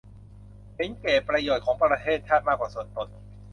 [0.75, 3.07] เห็นแก่ประโยชน์ของประเทศชาติมากกว่าส่วนตน